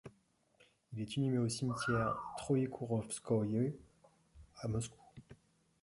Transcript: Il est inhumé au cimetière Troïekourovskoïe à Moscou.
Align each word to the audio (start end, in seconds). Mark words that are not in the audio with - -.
Il 0.93 0.99
est 0.99 1.15
inhumé 1.15 1.37
au 1.37 1.47
cimetière 1.47 2.17
Troïekourovskoïe 2.37 3.75
à 4.57 4.67
Moscou. 4.67 4.97